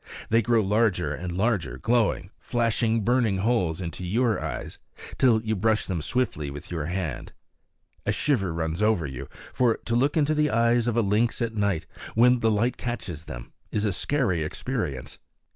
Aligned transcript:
They 0.31 0.41
grow 0.41 0.61
larger 0.63 1.13
and 1.13 1.31
larger, 1.31 1.77
glowing, 1.77 2.31
flashing, 2.39 3.03
burning 3.03 3.37
holes 3.37 3.79
into 3.79 4.03
your 4.03 4.43
eyes 4.43 4.79
till 5.19 5.39
you 5.43 5.55
brush 5.55 5.85
them 5.85 6.01
swiftly 6.01 6.49
with 6.49 6.71
your 6.71 6.87
hand. 6.87 7.33
A 8.07 8.11
shiver 8.11 8.51
runs 8.51 8.81
over 8.81 9.05
you, 9.05 9.27
for 9.53 9.77
to 9.85 9.95
look 9.95 10.17
into 10.17 10.33
the 10.33 10.49
eyes 10.49 10.87
of 10.87 10.97
a 10.97 11.03
lynx 11.03 11.39
at 11.39 11.53
night, 11.53 11.85
when 12.15 12.39
the 12.39 12.49
light 12.49 12.77
catches 12.77 13.25
them, 13.25 13.53
is 13.71 13.85
a 13.85 13.93
scary 13.93 14.41
experience. 14.41 15.19